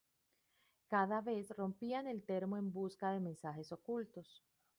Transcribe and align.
Cada 0.87 1.21
vez, 1.21 1.51
rompían 1.51 2.07
el 2.07 2.23
termo 2.23 2.57
en 2.57 2.73
busca 2.73 3.11
de 3.11 3.19
mensajes 3.19 3.71
ocultos. 3.71 4.43